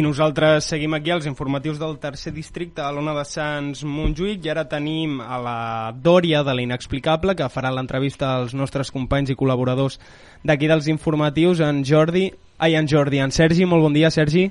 [0.00, 4.48] I nosaltres seguim aquí als informatius del tercer districte a l'Ona de Sants Montjuïc i
[4.48, 5.56] ara tenim a la
[5.92, 9.98] Dòria de l'Inexplicable que farà l'entrevista als nostres companys i col·laboradors
[10.40, 14.46] d'aquí dels informatius, en Jordi, ai, en Jordi, en Sergi, molt bon dia, Sergi.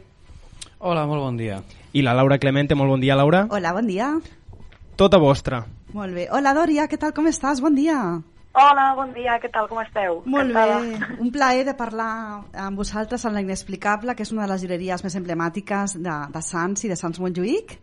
[0.77, 1.63] Hola, molt bon dia.
[1.97, 3.47] I la Laura Clemente, molt bon dia, Laura.
[3.49, 4.11] Hola, bon dia.
[5.01, 5.63] Tota vostra.
[5.97, 6.29] Molt bé.
[6.29, 7.57] Hola, Dòria, què tal, com estàs?
[7.65, 8.03] Bon dia.
[8.57, 10.23] Hola, bon dia, què tal, com esteu?
[10.25, 10.63] Molt bé,
[11.21, 12.13] un plaer de parlar
[12.57, 16.41] amb vosaltres en la Inexplicable, que és una de les llibreries més emblemàtiques de, de
[16.41, 17.75] Sants i de Sants Montjuïc,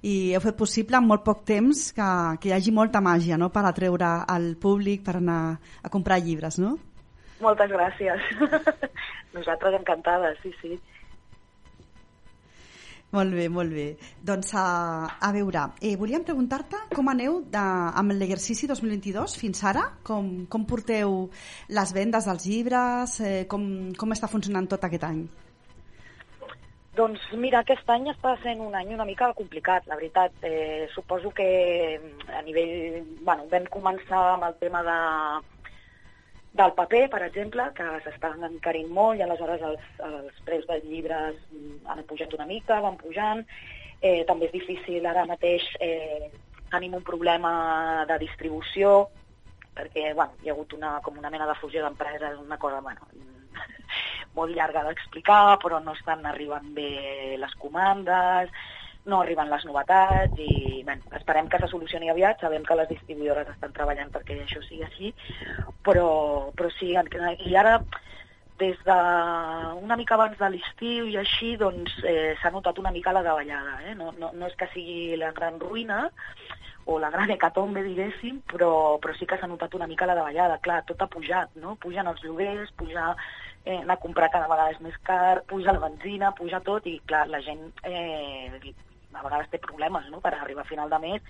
[0.00, 2.08] i heu fet possible en molt poc temps que,
[2.40, 5.38] que hi hagi molta màgia no?, per atreure al públic per anar
[5.84, 6.78] a comprar llibres, no?
[7.44, 8.24] Moltes gràcies.
[9.36, 10.80] Nosaltres encantades, sí, sí.
[13.14, 13.86] Molt bé, molt bé.
[14.26, 14.64] Doncs a,
[15.22, 17.62] a veure, eh, volíem preguntar-te com aneu de,
[18.00, 21.28] amb l'exercici 2022 fins ara, com, com porteu
[21.78, 25.22] les vendes dels llibres, eh, com, com està funcionant tot aquest any?
[26.98, 30.34] Doncs mira, aquest any està sent un any una mica complicat, la veritat.
[30.42, 31.48] Eh, suposo que
[32.34, 33.02] a nivell...
[33.22, 34.98] Bueno, vam començar amb el tema de,
[36.54, 41.40] del paper, per exemple, que s'estan encarint molt i aleshores els, els preus dels llibres
[41.90, 43.42] han pujat una mica, van pujant.
[44.00, 46.30] Eh, també és difícil ara mateix, eh,
[46.70, 49.08] tenim un problema de distribució,
[49.74, 53.08] perquè bueno, hi ha hagut una, com una mena de fusió d'empreses, una cosa bueno,
[54.38, 58.54] molt llarga d'explicar, però no estan arribant bé les comandes,
[59.10, 63.50] no arriben les novetats i bé, esperem que se solucioni aviat, sabem que les distribuïdores
[63.52, 65.12] estan treballant perquè això sigui així,
[65.84, 66.08] però,
[66.56, 67.78] però sí, i ara
[68.58, 68.96] des de
[69.82, 73.80] una mica abans de l'estiu i així, doncs eh, s'ha notat una mica la davallada.
[73.88, 73.94] Eh?
[73.98, 76.04] No, no, no és que sigui la gran ruïna
[76.86, 80.60] o la gran hecatombe, diguéssim, però, però sí que s'ha notat una mica la davallada.
[80.62, 81.74] Clar, tot ha pujat, no?
[81.82, 83.10] Pugen els lloguers, puja
[83.64, 87.00] eh, anar a comprar cada vegada és més car, puja la benzina, puja tot, i
[87.08, 88.74] clar, la gent eh,
[89.14, 90.20] a vegades té problemes no?
[90.24, 91.22] per arribar a final de mes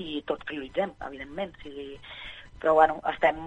[0.00, 1.54] i tots prioritzem, evidentment.
[1.56, 1.88] O sigui,
[2.60, 3.38] però bueno, estem,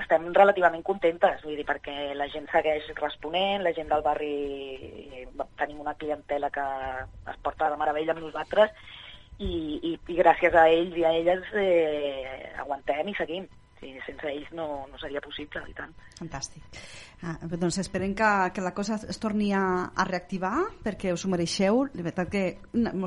[0.00, 4.34] estem relativament contentes, vull dir, perquè la gent segueix responent, la gent del barri
[5.60, 6.66] tenim una clientela que
[7.32, 8.74] es porta de meravella amb nosaltres
[9.38, 9.52] i,
[9.90, 13.48] i, i gràcies a ells i a elles eh, aguantem i seguim.
[13.80, 15.94] Sí, sense ells no, no seria possible, i tant.
[16.18, 16.60] Fantàstic.
[17.24, 21.30] Ah, doncs esperem que, que la cosa es torni a, a reactivar perquè us ho
[21.32, 21.86] mereixeu.
[21.94, 22.42] De veritat que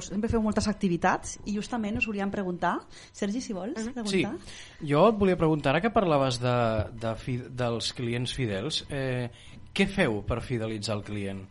[0.02, 2.80] sempre feu moltes activitats i justament us volíem preguntar,
[3.12, 3.94] Sergi, si vols Mm-hmm.
[3.94, 4.34] preguntar.
[4.42, 6.56] Sí, jo et volia preguntar, ara que parlaves de,
[7.06, 9.30] de fi, dels clients fidels, eh,
[9.74, 11.46] què feu per fidelitzar el client?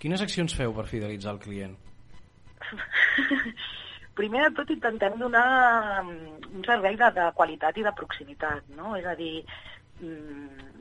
[0.00, 1.76] Quines accions feu per fidelitzar el client?
[4.18, 8.94] primer de tot intentem donar un servei de, de qualitat i de proximitat, no?
[8.98, 9.44] És a dir,
[10.00, 10.74] mm,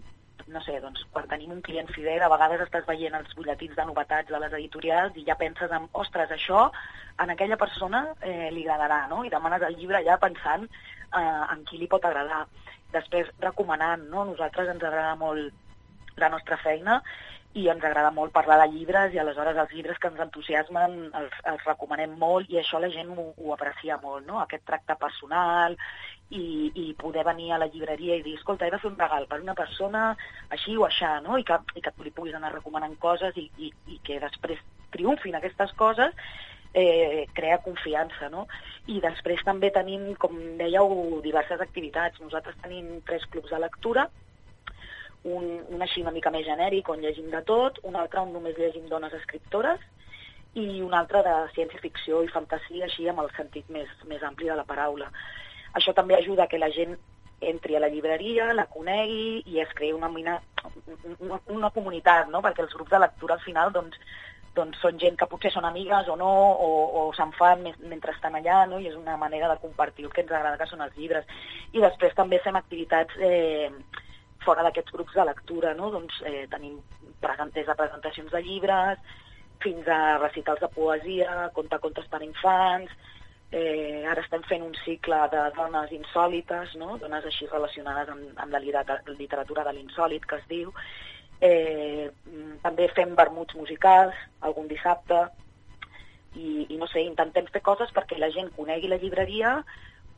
[0.54, 3.86] no sé, doncs, quan tenim un client fidel, a vegades estàs veient els butlletins de
[3.90, 6.68] novetats de les editorials i ja penses en, ostres, això
[7.18, 9.24] a aquella persona eh, li agradarà, no?
[9.24, 12.46] I demanes el llibre ja pensant eh, en qui li pot agradar.
[12.94, 14.26] Després, recomanant, no?
[14.30, 15.54] Nosaltres ens agrada molt
[16.22, 17.02] la nostra feina
[17.54, 21.36] i ens agrada molt parlar de llibres i aleshores els llibres que ens entusiasmen els,
[21.52, 24.40] els recomanem molt i això la gent ho, ho aprecia molt, no?
[24.42, 25.76] Aquest tracte personal
[26.34, 29.28] i, i poder venir a la llibreria i dir, escolta, he de fer un regal
[29.30, 30.08] per una persona
[30.50, 31.38] així o aixà, no?
[31.38, 34.66] I que, i que tu li puguis anar recomanant coses i, i, i que després
[34.96, 36.18] triomfin aquestes coses
[36.74, 38.48] eh, crea confiança, no?
[38.90, 42.20] I després també tenim, com dèieu, diverses activitats.
[42.22, 44.10] Nosaltres tenim tres clubs de lectura,
[45.24, 48.58] un, un així una mica més genèric, on llegim de tot, un altre on només
[48.60, 49.80] llegim dones escriptores,
[50.54, 54.58] i un altre de ciència-ficció i fantasia, així amb el sentit més, més ampli de
[54.60, 55.10] la paraula.
[55.74, 56.94] Això també ajuda que la gent
[57.44, 60.38] entri a la llibreria, la conegui i es creï una, mina,
[61.20, 62.44] una, una comunitat, no?
[62.46, 63.98] perquè els grups de lectura al final doncs,
[64.56, 66.70] doncs són gent que potser són amigues o no, o,
[67.02, 68.80] o se'n fan mentre estan allà, no?
[68.80, 71.26] i és una manera de compartir el que ens agrada, que són els llibres.
[71.74, 73.72] I després també fem activitats eh,
[74.46, 75.90] fora d'aquests grups de lectura, no?
[75.94, 76.80] doncs, eh, tenim
[77.54, 79.00] des de presentacions de llibres
[79.64, 82.92] fins a recitals de poesia, contacontes per infants,
[83.54, 86.98] eh, ara estem fent un cicle de dones insòlites, no?
[86.98, 90.74] dones així relacionades amb, amb la literatura de l'insòlit, que es diu.
[91.44, 92.10] Eh,
[92.64, 95.22] també fem vermuts musicals, algun dissabte,
[96.36, 99.58] i, i no sé, intentem fer coses perquè la gent conegui la llibreria,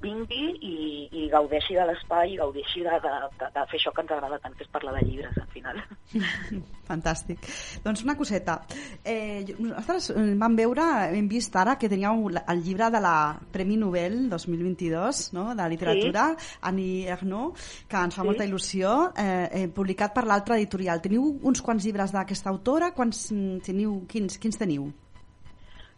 [0.06, 0.76] vingui i,
[1.12, 4.40] i gaudeixi de l'espai i gaudeixi de, de, de, de fer això que ens agrada
[4.44, 5.82] tant, que és parlar de llibres, al final.
[6.90, 7.50] Fantàstic.
[7.84, 8.60] Doncs una coseta.
[9.04, 10.12] Eh, nosaltres
[10.42, 10.86] vam veure,
[11.18, 13.16] hem vist ara que teníeu el llibre de la
[13.54, 15.48] Premi Nobel 2022 no?
[15.58, 16.52] de literatura, sí.
[16.70, 18.28] Annie Ernaux, que ens fa sí.
[18.30, 21.02] molta il·lusió, eh, eh, publicat per l'altra editorial.
[21.02, 22.94] Teniu uns quants llibres d'aquesta autora?
[22.96, 23.28] Quants,
[23.66, 24.92] teniu, quins, quins teniu?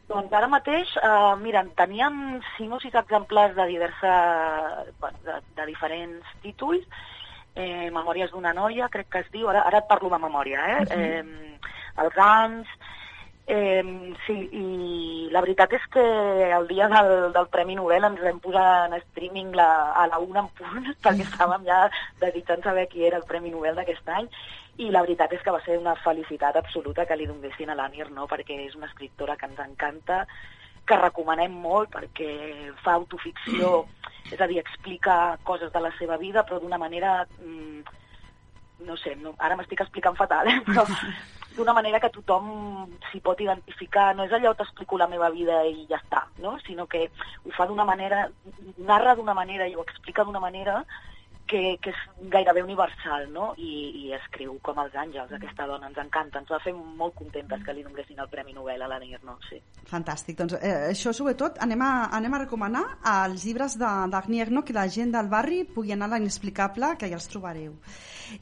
[0.08, 4.14] Doncs ara mateix, eh, mira, teníem cinc o sis exemplars de diversa,
[5.04, 6.86] de, de diferents títols,
[7.56, 10.80] eh, Memòries d'una noia, crec que es diu, ara, ara et parlo de memòria, eh?
[10.82, 11.02] Uh -huh.
[11.02, 11.58] eh
[12.04, 12.68] els anys,
[13.50, 16.02] Eh, sí, i la veritat és que
[16.52, 20.44] el dia del, del Premi Nobel ens vam posar en streaming la, a la una
[20.44, 21.86] en punt, perquè estàvem ja
[22.20, 24.28] desitjant saber qui era el Premi Nobel d'aquest any,
[24.84, 28.10] i la veritat és que va ser una felicitat absoluta que li donessin a l'Anir,
[28.12, 28.28] no?
[28.28, 30.26] perquè és una escriptora que ens encanta,
[30.88, 32.30] que recomanem molt perquè
[32.84, 33.86] fa autoficció,
[34.28, 37.22] és a dir, explica coses de la seva vida, però d'una manera...
[37.40, 38.04] Mm,
[38.88, 40.60] no sé, no, ara m'estic explicant fatal, eh?
[40.68, 40.84] però
[41.58, 42.48] d'una manera que tothom
[43.10, 44.14] s'hi pot identificar.
[44.16, 46.58] No és allò t'explico la meva vida i ja està, no?
[46.66, 48.28] sinó que ho fa d'una manera,
[48.78, 50.84] narra d'una manera i ho explica d'una manera
[51.48, 52.02] que, que és
[52.34, 53.52] gairebé universal, no?
[53.58, 53.72] I,
[54.04, 57.76] I escriu com els àngels, aquesta dona, ens encanta, ens va fer molt contentes que
[57.76, 59.38] li donessin el Premi Nobel a la no?
[59.50, 59.60] sí.
[59.88, 62.84] Fantàstic, doncs eh, això sobretot anem a, anem a recomanar
[63.14, 67.20] els llibres d'Agni Erno que la gent del barri pugui anar a l'inexplicable, que ja
[67.20, 67.74] els trobareu.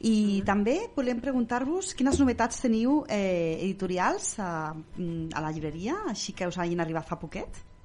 [0.00, 0.44] I mm -hmm.
[0.44, 6.58] també volem preguntar-vos quines novetats teniu eh, editorials a, a la llibreria, així que us
[6.58, 7.75] hagin arribat fa poquet?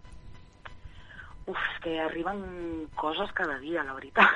[1.49, 4.29] Uf, que arriben coses cada dia, la veritat.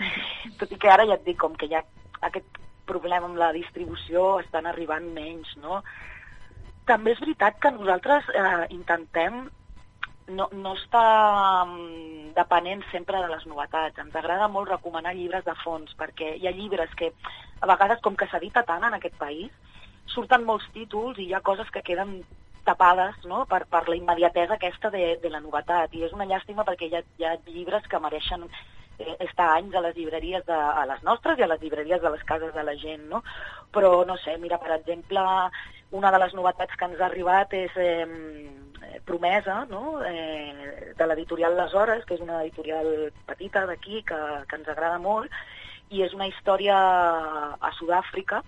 [0.60, 1.84] Tot i que ara ja et dic, com que hi ha
[2.28, 5.82] aquest problema amb la distribució, estan arribant menys, no?
[6.88, 9.44] També és veritat que nosaltres eh, intentem
[10.30, 11.04] no, no està
[11.66, 13.98] um, depenent sempre de les novetats.
[14.02, 17.12] Ens agrada molt recomanar llibres de fons, perquè hi ha llibres que,
[17.60, 19.52] a vegades, com que s'edita tant en aquest país,
[20.10, 22.20] surten molts títols i hi ha coses que queden
[22.66, 23.44] tapades no?
[23.50, 25.94] per, per la immediatesa aquesta de, de la novetat.
[25.94, 29.74] I és una llàstima perquè hi ha, hi ha llibres que mereixen eh, estar anys
[29.74, 32.64] a les llibreries de, a les nostres i a les llibreries de les cases de
[32.66, 33.22] la gent, no?
[33.74, 35.24] Però, no sé, mira, per exemple,
[35.90, 38.06] una de les novetats que ens ha arribat és eh,
[39.04, 40.00] Promesa, no?
[40.06, 45.00] eh, de l'editorial Les Hores, que és una editorial petita d'aquí, que, que ens agrada
[45.02, 45.32] molt,
[45.90, 46.76] i és una història
[47.58, 48.42] a Sud-àfrica,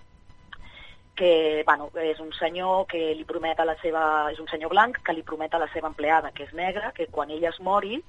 [1.15, 4.31] que bueno, és un senyor que li promet a la seva...
[4.33, 7.07] és un senyor blanc que li promet a la seva empleada, que és negra, que
[7.07, 8.01] quan ella es mori,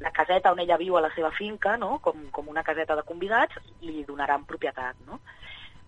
[0.00, 1.98] la caseta on ella viu a la seva finca, no?
[2.00, 4.96] com, com una caseta de convidats, li donaran propietat.
[5.06, 5.20] No?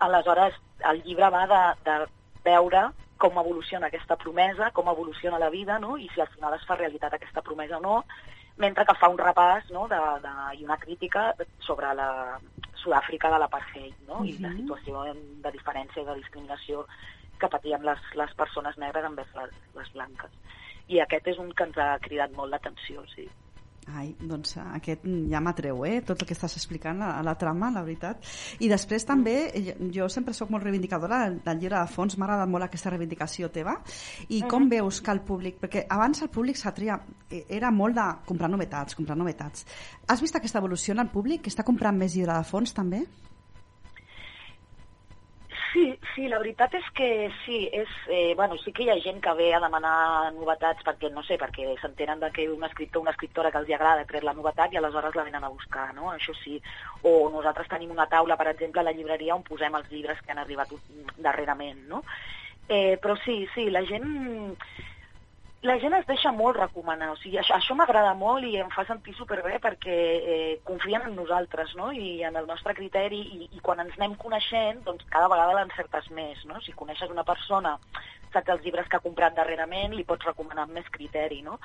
[0.00, 0.56] Aleshores,
[0.90, 1.96] el llibre va de, de
[2.44, 2.88] veure
[3.20, 5.96] com evoluciona aquesta promesa, com evoluciona la vida, no?
[6.00, 7.96] i si al final es fa realitat aquesta promesa o no,
[8.60, 9.86] mentre que fa un repàs no?
[9.88, 11.30] de, de, i una crítica
[11.64, 12.10] sobre la
[12.82, 14.20] Sud-àfrica de l'apartheid no?
[14.20, 14.28] Uh -huh.
[14.28, 15.04] i la situació
[15.44, 16.86] de diferència i de discriminació
[17.38, 20.30] que patien les, les persones negres envers les, les blanques.
[20.88, 23.28] I aquest és un que ens ha cridat molt l'atenció, sí.
[23.88, 26.00] Ai, doncs aquest ja m'atreu, eh?
[26.06, 28.20] Tot el que estàs explicant, a la trama, la veritat.
[28.60, 29.34] I després també,
[29.94, 33.78] jo sempre sóc molt reivindicadora del llibre de fons, m'ha agradat molt aquesta reivindicació teva.
[34.28, 35.58] I com veus que el públic...
[35.62, 37.00] Perquè abans el públic s'atria...
[37.30, 39.66] E, era molt de comprar novetats, comprar novetats.
[40.06, 41.46] Has vist aquesta evolució en el públic?
[41.46, 43.04] Que està comprant més llibre de fons, també?
[43.06, 43.29] Sí,
[45.72, 47.08] sí, la veritat és que
[47.44, 51.11] sí, és, eh, bueno, sí que hi ha gent que ve a demanar novetats perquè,
[51.14, 54.35] no sé, perquè s'entenen que un escriptor o una escriptora que els agrada tret la
[54.35, 56.11] novetat i aleshores la venen a buscar, no?
[56.12, 56.61] Això sí.
[57.02, 60.33] O nosaltres tenim una taula, per exemple, a la llibreria on posem els llibres que
[60.33, 60.75] han arribat
[61.18, 62.04] darrerament, no?
[62.68, 64.66] Eh, però sí, sí, la gent
[65.62, 68.87] la gent es deixa molt recomanar, o sigui, això, això m'agrada molt i em fa
[68.88, 69.97] sentir superbé perquè
[70.35, 74.17] eh, confien en nosaltres, no?, i en el nostre criteri, i, i quan ens anem
[74.23, 76.62] coneixent, doncs cada vegada l'encertes més, no?
[76.64, 77.75] Si coneixes una persona,
[78.33, 81.59] saps els llibres que ha comprat darrerament, li pots recomanar amb més criteri, no?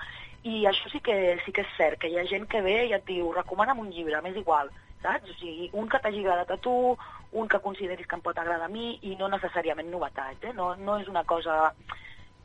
[0.44, 2.96] I això sí que, sí que és cert, que hi ha gent que ve i
[2.98, 4.75] et diu, recomana'm un llibre, m'és igual,
[5.06, 5.32] saps?
[5.32, 6.98] O sigui, un que t'hagi agradat a tu,
[7.32, 10.52] un que consideris que em pot agradar a mi, i no necessàriament novetats, eh?
[10.58, 11.70] No, no és una cosa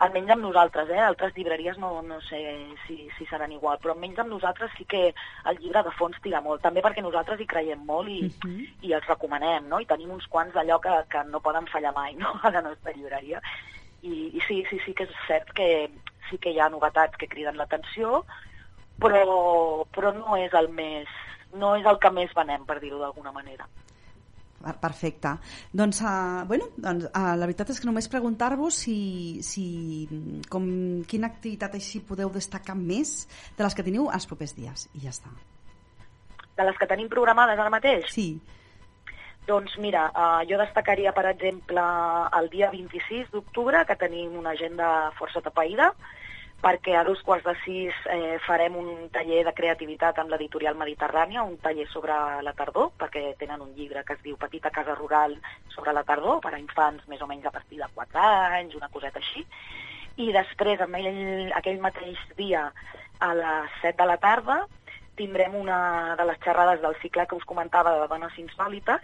[0.01, 1.01] almenys amb nosaltres, eh?
[1.05, 2.41] altres llibreries no, no sé
[2.87, 6.41] si, si seran igual, però almenys amb nosaltres sí que el llibre de fons tira
[6.45, 8.57] molt, també perquè nosaltres hi creiem molt i, uh mhm.
[8.57, 8.69] -huh.
[8.89, 9.81] i els recomanem, no?
[9.81, 12.39] i tenim uns quants d'allò que, que no poden fallar mai no?
[12.43, 13.41] a la nostra llibreria.
[14.03, 15.91] I, I sí, sí, sí que és cert que
[16.31, 18.25] sí que hi ha novetats que criden l'atenció,
[18.99, 21.09] però, però no és el més
[21.53, 23.67] no és el que més venem, per dir-ho d'alguna manera.
[24.61, 25.35] Perfecte.
[25.73, 29.65] Doncs, uh, bueno, doncs uh, la veritat és que només preguntar-vos si, si
[30.53, 30.67] com,
[31.09, 33.25] quina activitat així podeu destacar més
[33.57, 34.87] de les que teniu els propers dies.
[34.93, 35.33] I ja està.
[36.59, 38.11] De les que tenim programades ara mateix?
[38.13, 38.35] Sí.
[39.49, 41.83] Doncs mira, eh, jo destacaria, per exemple,
[42.39, 45.95] el dia 26 d'octubre, que tenim una agenda força tapaïda,
[46.61, 51.45] perquè a dos quarts de sis eh, farem un taller de creativitat amb l'editorial Mediterrània,
[51.45, 52.15] un taller sobre
[52.45, 55.39] la tardor, perquè tenen un llibre que es diu Petita casa rural
[55.75, 58.27] sobre la tardor, per a infants més o menys a partir de 4
[58.61, 59.47] anys, una coseta així.
[60.21, 62.67] I després, amb ell, aquell mateix dia,
[63.21, 64.59] a les 7 de la tarda,
[65.17, 69.01] tindrem una de les xerrades del cicle que us comentava de dones insòlites,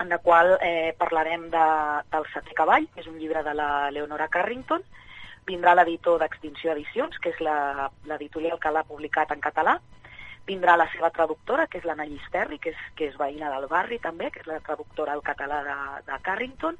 [0.00, 1.64] en la qual eh, parlarem de,
[2.12, 4.82] del Setè Cavall, que és un llibre de la Leonora Carrington,
[5.46, 9.78] vindrà l'editor d'Extinció Edicions, que és l'editorial que l'ha publicat en català,
[10.46, 13.98] vindrà la seva traductora, que és l'Anna Llisterri, que és, que és veïna del barri
[14.02, 15.76] també, que és la traductora al català de,
[16.10, 16.76] de Carrington,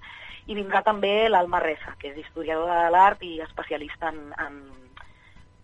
[0.47, 4.59] i vindrà també l'Alma Reza, que és historiadora de l'art i especialista en, en,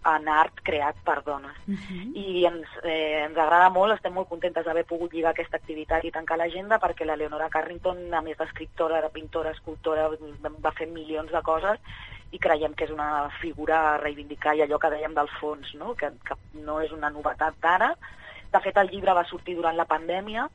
[0.09, 1.57] en art creat per dones.
[1.69, 2.05] Uh -huh.
[2.17, 6.11] I ens, eh, ens agrada molt, estem molt contentes d'haver pogut lligar aquesta activitat i
[6.11, 10.09] tancar l'agenda perquè la Leonora Carrington, a més d'escriptora, de pintora, escultora,
[10.65, 11.79] va fer milions de coses
[12.31, 15.95] i creiem que és una figura a reivindicar i allò que dèiem del fons, no?
[15.99, 17.93] Que, que no és una novetat d'ara.
[18.53, 20.47] De fet, el llibre va sortir durant la pandèmia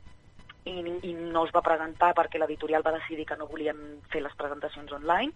[0.66, 0.76] i,
[1.10, 3.80] i no es va presentar perquè l'editorial va decidir que no volien
[4.12, 5.32] fer les presentacions online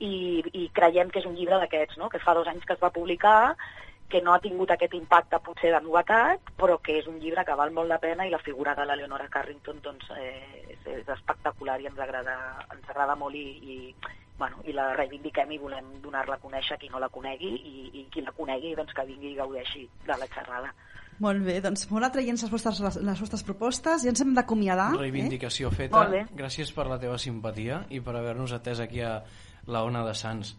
[0.00, 2.08] i, i creiem que és un llibre d'aquests, no?
[2.08, 3.56] que fa dos anys que es va publicar,
[4.10, 7.56] que no ha tingut aquest impacte potser de novetat, però que és un llibre que
[7.56, 11.12] val molt la pena i la figura de la Leonora Carrington doncs, eh, és, és
[11.16, 12.36] espectacular i ens agrada,
[12.74, 13.78] ens agrada molt i, i,
[14.40, 17.74] bueno, i la reivindiquem i volem donar-la a conèixer a qui no la conegui i,
[18.00, 20.72] i qui la conegui doncs, que vingui i gaudeixi de la xerrada.
[21.20, 24.94] Molt bé, doncs molt atraient les vostres, les vostres propostes i ens hem d'acomiadar.
[24.96, 25.76] Reivindicació eh?
[25.82, 26.06] feta.
[26.36, 29.18] Gràcies per la teva simpatia i per haver-nos atès aquí a
[29.68, 30.54] la Ona de Sants.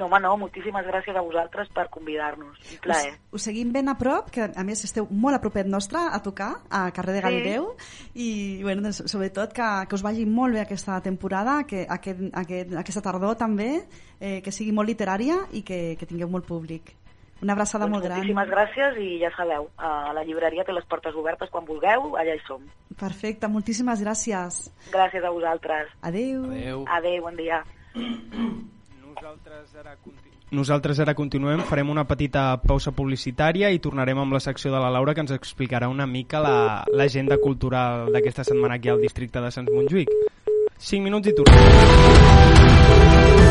[0.00, 2.56] No, home, no, moltíssimes gràcies a vosaltres per convidar-nos.
[2.72, 3.10] Un plaer.
[3.28, 6.22] Us, us seguim ben a prop, que a més esteu molt a propet nostre a
[6.24, 8.06] tocar, a carrer de Galileu, sí.
[8.14, 8.28] i
[8.64, 13.04] bueno, doncs, sobretot que, que us vagi molt bé aquesta temporada, que aquest, aquest, aquesta
[13.04, 13.74] tardor també,
[14.16, 16.94] eh, que sigui molt literària i que, que tingueu molt públic.
[17.44, 18.22] Una abraçada doncs molt gran.
[18.22, 22.36] Moltíssimes gràcies i ja sabeu, a la llibreria té les portes obertes quan vulgueu, allà
[22.36, 22.64] hi som.
[23.00, 24.62] Perfecte, moltíssimes gràcies.
[24.96, 25.92] Gràcies a vosaltres.
[26.00, 26.48] Adeu.
[26.48, 26.88] Adeu.
[27.00, 27.60] Adeu, bon dia.
[29.30, 29.92] Nosaltres ara,
[30.50, 34.90] Nosaltres ara continuem, farem una petita pausa publicitària i tornarem amb la secció de la
[34.90, 39.50] Laura que ens explicarà una mica l'agenda la, cultural d'aquesta setmana aquí al districte de
[39.54, 40.10] Sants Montjuïc.
[40.80, 43.49] 5 minuts i tornem.